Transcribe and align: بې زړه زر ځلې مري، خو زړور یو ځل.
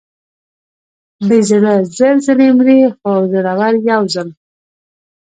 بې 1.27 1.39
زړه 1.49 1.73
زر 1.97 2.15
ځلې 2.25 2.47
مري، 2.57 2.79
خو 2.97 3.11
زړور 3.31 3.73
یو 3.91 4.03
ځل. 4.13 4.29